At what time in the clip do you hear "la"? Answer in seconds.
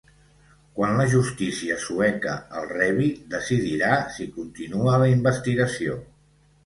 0.99-1.03, 5.05-5.11